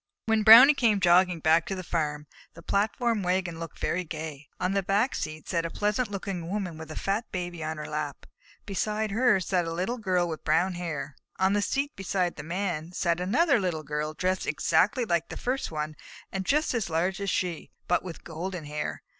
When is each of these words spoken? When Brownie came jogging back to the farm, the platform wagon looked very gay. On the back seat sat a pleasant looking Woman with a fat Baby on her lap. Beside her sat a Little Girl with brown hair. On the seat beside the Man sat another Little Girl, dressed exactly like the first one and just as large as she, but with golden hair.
When 0.25 0.41
Brownie 0.41 0.73
came 0.73 0.99
jogging 0.99 1.41
back 1.41 1.67
to 1.67 1.75
the 1.75 1.83
farm, 1.83 2.25
the 2.55 2.63
platform 2.63 3.21
wagon 3.21 3.59
looked 3.59 3.77
very 3.77 4.03
gay. 4.03 4.47
On 4.59 4.71
the 4.71 4.81
back 4.81 5.13
seat 5.13 5.47
sat 5.47 5.63
a 5.63 5.69
pleasant 5.69 6.09
looking 6.09 6.49
Woman 6.49 6.75
with 6.79 6.89
a 6.89 6.95
fat 6.95 7.31
Baby 7.31 7.63
on 7.63 7.77
her 7.77 7.85
lap. 7.85 8.25
Beside 8.65 9.11
her 9.11 9.39
sat 9.39 9.65
a 9.65 9.71
Little 9.71 9.99
Girl 9.99 10.27
with 10.27 10.43
brown 10.43 10.73
hair. 10.73 11.15
On 11.37 11.53
the 11.53 11.61
seat 11.61 11.95
beside 11.95 12.35
the 12.35 12.41
Man 12.41 12.91
sat 12.93 13.19
another 13.19 13.59
Little 13.59 13.83
Girl, 13.83 14.15
dressed 14.15 14.47
exactly 14.47 15.05
like 15.05 15.29
the 15.29 15.37
first 15.37 15.69
one 15.69 15.95
and 16.31 16.47
just 16.47 16.73
as 16.73 16.89
large 16.89 17.21
as 17.21 17.29
she, 17.29 17.69
but 17.87 18.01
with 18.01 18.23
golden 18.23 18.65
hair. 18.65 19.03